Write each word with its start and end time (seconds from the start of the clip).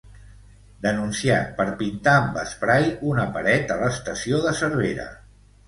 Denunciat 0.85 1.51
per 1.59 1.65
pintar 1.83 2.17
amb 2.23 2.41
esprai 2.45 2.89
una 3.13 3.29
paret 3.39 3.77
a 3.77 3.81
l'estació 3.85 4.43
de 4.49 4.59
Cervera. 4.65 5.09